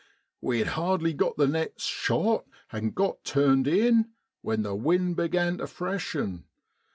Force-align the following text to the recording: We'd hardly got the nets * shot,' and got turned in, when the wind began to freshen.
We'd 0.41 0.65
hardly 0.65 1.13
got 1.13 1.37
the 1.37 1.45
nets 1.45 1.83
* 1.83 1.85
shot,' 1.85 2.47
and 2.71 2.95
got 2.95 3.23
turned 3.23 3.67
in, 3.67 4.09
when 4.41 4.63
the 4.63 4.73
wind 4.75 5.15
began 5.15 5.59
to 5.59 5.67
freshen. 5.67 6.45